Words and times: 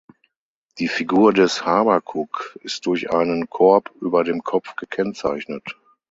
Die 0.79 0.87
Figur 0.87 1.31
des 1.31 1.63
Habakuk 1.63 2.57
ist 2.63 2.87
durch 2.87 3.11
einen 3.13 3.47
Korb 3.51 3.91
über 4.01 4.23
dem 4.23 4.41
Kopf 4.43 4.75
gekennzeichnet. 4.75 5.75